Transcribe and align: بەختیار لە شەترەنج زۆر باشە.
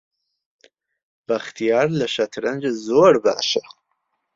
بەختیار 1.27 1.87
لە 1.99 2.07
شەترەنج 2.15 2.63
زۆر 2.87 3.13
باشە. 3.23 3.63